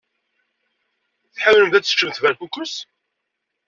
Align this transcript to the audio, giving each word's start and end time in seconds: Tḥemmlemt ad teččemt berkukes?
Tḥemmlemt 1.35 1.73
ad 1.77 1.83
teččemt 1.85 2.21
berkukes? 2.23 2.75